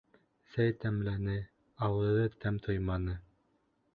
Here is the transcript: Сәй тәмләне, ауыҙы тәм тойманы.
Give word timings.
Сәй 0.53 0.71
тәмләне, 0.83 1.35
ауыҙы 1.87 2.25
тәм 2.45 2.57
тойманы. 2.69 3.19